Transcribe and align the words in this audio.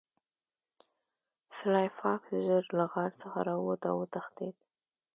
سلای 1.55 1.89
فاکس 1.97 2.31
ژر 2.45 2.63
له 2.77 2.85
غار 2.93 3.11
څخه 3.21 3.39
راووت 3.47 3.81
او 3.89 3.95
وتښتید 4.01 4.57